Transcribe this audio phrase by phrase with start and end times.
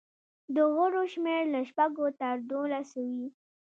[0.55, 3.25] د غړو شمېر له شپږو تر دولسو وي.